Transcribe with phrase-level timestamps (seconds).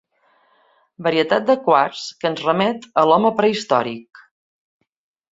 [1.07, 4.23] Varietat de quars que ens remet a l'home prehistòric.